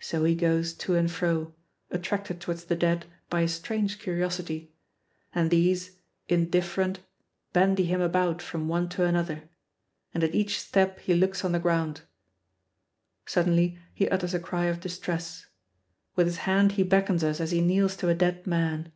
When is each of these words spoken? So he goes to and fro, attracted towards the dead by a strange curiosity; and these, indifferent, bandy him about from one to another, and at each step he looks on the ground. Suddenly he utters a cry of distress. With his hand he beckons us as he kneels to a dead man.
So 0.00 0.24
he 0.24 0.34
goes 0.34 0.74
to 0.78 0.96
and 0.96 1.08
fro, 1.08 1.54
attracted 1.92 2.40
towards 2.40 2.64
the 2.64 2.74
dead 2.74 3.06
by 3.30 3.42
a 3.42 3.46
strange 3.48 4.00
curiosity; 4.00 4.72
and 5.32 5.48
these, 5.48 5.96
indifferent, 6.28 6.98
bandy 7.52 7.84
him 7.84 8.00
about 8.00 8.42
from 8.42 8.66
one 8.66 8.88
to 8.88 9.04
another, 9.04 9.48
and 10.12 10.24
at 10.24 10.34
each 10.34 10.58
step 10.60 10.98
he 10.98 11.14
looks 11.14 11.44
on 11.44 11.52
the 11.52 11.60
ground. 11.60 12.00
Suddenly 13.26 13.78
he 13.94 14.08
utters 14.08 14.34
a 14.34 14.40
cry 14.40 14.64
of 14.64 14.80
distress. 14.80 15.46
With 16.16 16.26
his 16.26 16.38
hand 16.50 16.72
he 16.72 16.82
beckons 16.82 17.22
us 17.22 17.40
as 17.40 17.52
he 17.52 17.60
kneels 17.60 17.94
to 17.98 18.08
a 18.08 18.14
dead 18.16 18.48
man. 18.48 18.90